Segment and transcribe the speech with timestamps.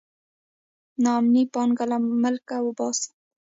[1.03, 3.09] نا امني پانګه له ملکه وباسي.